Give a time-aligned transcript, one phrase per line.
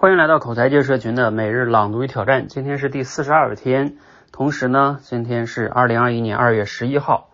[0.00, 3.98] 欢迎来到口才界社群的每日朗读与挑战，今天是第四十二天，
[4.32, 7.28] 同时呢，今天是二零二一年二月十一号，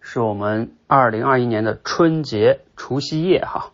[0.00, 3.70] 是我们二零二一年的春节除夕夜哈。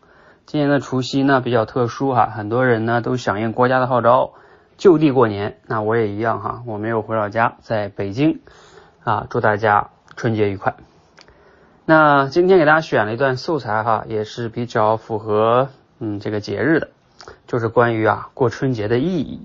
[0.47, 4.33] 今年的除夕呢比较特殊哈，很多人呢都响应国家的号召
[4.79, 8.41] 就地过年，那我也一样哈，我没有回老家，在北京
[9.05, 10.75] 啊，祝大家春节愉快。
[11.85, 15.69] 那今天给大家选了一段素材哈，也是比较符合
[15.99, 16.89] 嗯这个节日的。
[17.49, 19.41] 就是关于啊过春节的意义。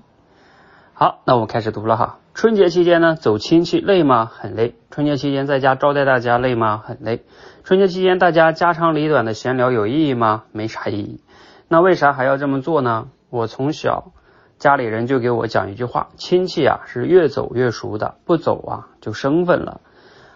[0.92, 2.18] 好，那我们开始读了哈。
[2.34, 4.26] 春节期间呢，走亲戚累吗？
[4.26, 4.76] 很累。
[4.90, 6.82] 春节期间在家招待大家累吗？
[6.84, 7.24] 很累。
[7.64, 10.44] 春节期间大家家长里短的闲聊有意义吗？
[10.52, 11.20] 没啥意义。
[11.66, 13.08] 那为啥还要这么做呢？
[13.30, 14.12] 我从小
[14.58, 19.80] 家里人就给我讲一句话：亲戚啊是越走越熟的，不走啊就生分了。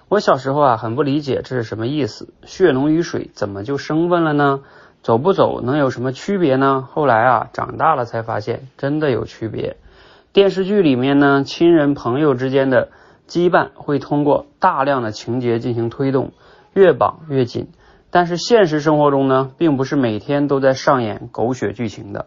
[0.08, 4.62] 我小时候啊很不理解这是什么意思，血浓于水怎么就生分了呢？
[5.08, 6.86] 走不走能有什么区别呢？
[6.92, 9.78] 后来啊，长大了才发现真的有区别。
[10.34, 12.90] 电视剧里面呢，亲人朋友之间的
[13.26, 16.32] 羁绊会通过大量的情节进行推动，
[16.74, 17.68] 越绑越紧。
[18.10, 22.26] 但是现实生活中呢，并不是每天都在上演狗血剧情的。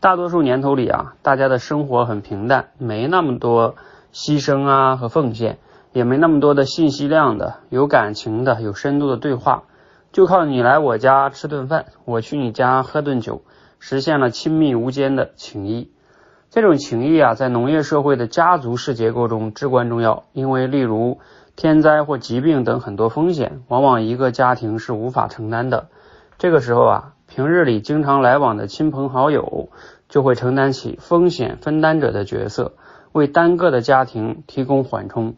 [0.00, 3.74] 大多数年头里啊，大家的生活很平淡，没那么多
[4.12, 5.56] 牺牲啊和奉献，
[5.94, 9.62] 也没那么多的信息量的、有感情的、有深度的对话。
[10.12, 13.40] 就靠你来我家吃顿饭，我去你家喝顿酒，
[13.78, 15.90] 实现了亲密无间的情谊。
[16.50, 20.24] 这种情谊啊，在农业社会的家族式结构中至关重要。
[20.34, 21.18] 因为例如
[21.56, 25.88] 天灾或疾病等很多风险，往往一个家庭是无法承担的。
[26.36, 29.70] 这个时候啊，平日里经常来往的亲朋好友
[30.10, 32.74] 就会承担起风险分担者的角色，
[33.12, 35.36] 为单个的家庭提供缓冲。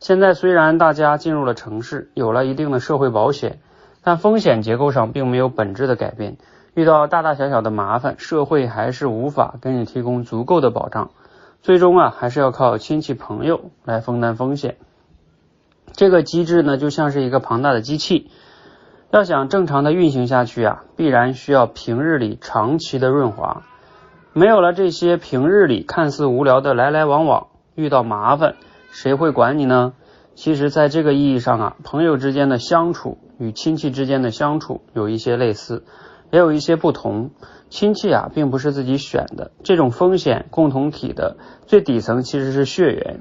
[0.00, 3.60] 现在虽然大家进入了城市，有了一定的社会保险。
[4.02, 6.36] 但风险结构上并没有本质的改变，
[6.74, 11.10] 遇到大大小小的麻烦，社会还是无法给你提供足够的保障，
[11.60, 14.76] 最终啊还是要靠亲戚朋友来分担风险。
[15.92, 18.30] 这个机制呢就像是一个庞大的机器，
[19.10, 23.62] 要想正常的运行下去啊，必然需要平日里长期的润滑。
[24.32, 28.54] 没有了这些平日里看似无聊的来来往往，遇到麻烦
[28.92, 29.92] 谁会管你呢？
[30.42, 35.84] 其实，在这个意义上啊，朋友之间的相处与亲戚之间的相处有一些类似，
[36.32, 37.32] 也有一些不同。
[37.68, 41.36] 亲戚啊，并不是自己选的，这种风险共同体的
[41.66, 43.18] 最底层其实是血缘；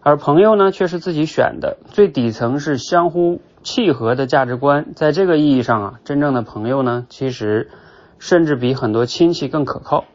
[0.00, 4.94] 而朋友呢，却是自己选的，最底层是相互契合的价值观。
[4.96, 7.68] 在这个意义上啊，真正的朋友呢，其实
[8.18, 10.06] 甚至比很多亲戚更可靠。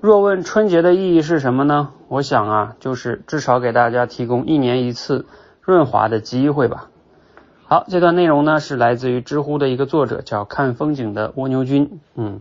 [0.00, 1.90] 若问春节的意义是什么呢？
[2.08, 5.26] 我想啊，就是至少给大家提供一年一次
[5.62, 6.90] 润滑的机会吧。
[7.64, 11.98] 好，这段内容呢是来自于知乎的一个作者叫看风景的蜗牛君。
[12.14, 12.40] 嗯，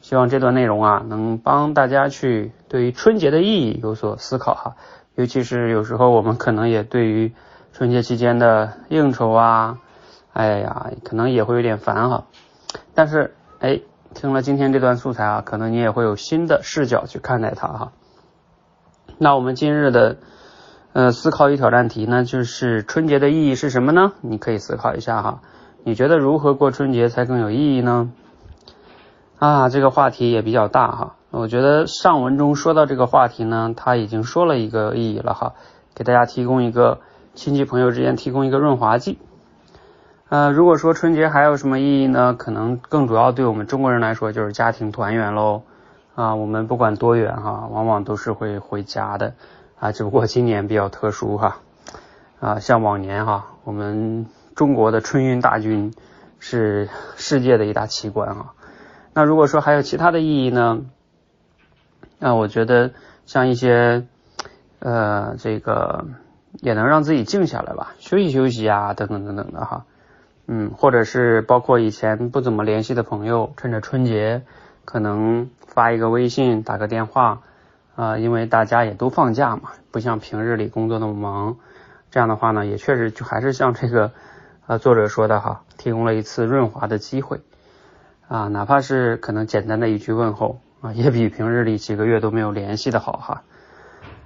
[0.00, 4.76] 希望这段内容啊能帮大家去对于春节的意义有所思考哈。
[5.14, 7.32] 尤其是有时候我们可能也对于
[7.72, 9.78] 春节期间的应酬啊，
[10.32, 12.26] 哎呀，可能也会有点烦哈。
[12.92, 13.80] 但是哎。
[14.14, 17.92] 听了今天这段素材啊，可能你也会有新的视角去看待它哈。
[19.18, 20.16] 那我们今日的
[20.92, 24.12] 呃思考与挑战题呢，就是春节的意义是什么呢？
[24.22, 25.42] 你可以思考一下哈。
[25.84, 28.10] 你觉得如何过春节才更有意义呢？
[29.38, 31.14] 啊，这个话题也比较大哈。
[31.30, 35.54] 我觉得上文中说到这个话题呢，他已经说了一个意义了哈，
[35.94, 37.00] 给大家提供一个
[37.34, 39.18] 亲戚朋友之间提供一个润滑剂。
[40.30, 42.34] 呃，如果说春节还有什么意义呢？
[42.34, 45.62] 可能更主要对我们中国人来说就是家庭团圆喽。
[46.14, 49.32] 啊，我们不管多远哈，往往都是会回家的。
[49.78, 51.60] 啊，只不过今年比较特殊哈。
[52.40, 55.94] 啊，像往年哈，我们中国的春运大军
[56.38, 58.52] 是世界的一大奇观啊。
[59.14, 60.82] 那如果说还有其他的意义呢？
[62.18, 62.90] 那我觉得
[63.24, 64.04] 像一些
[64.80, 66.04] 呃，这个
[66.60, 69.86] 也能让自己静下来吧，休息休息啊，等等等等的哈。
[70.50, 74.40] 嗯，或者是包括以前不怎么联系的朋友，趁着春节
[74.86, 77.42] 可能发一个微信、打个电话
[77.94, 81.56] 啊，因为大家也都放假嘛，不像平日里工作那么忙。
[82.10, 84.12] 这样的话呢，也确实就还是像这个
[84.66, 87.42] 呃作者说的哈，提供了一次润滑的机会
[88.26, 93.42] 啊，哪怕是可能简单的一句问候啊，也比平日里几个月都没有联系的好哈。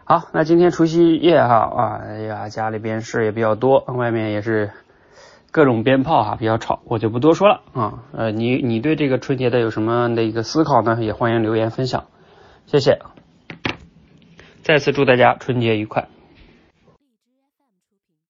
[0.05, 4.71] 好，那今天除夕夜哈啊，哎呀，家里边事也比较多，外面也是。
[5.53, 8.03] 各种鞭炮哈比较吵，我就不多说了啊。
[8.13, 10.99] 呃，你你对这个春节的有什么样的一个思考呢？
[11.01, 12.07] 也欢迎留言分享，
[12.67, 12.99] 谢谢。
[14.63, 16.09] 再次祝大家春节愉快。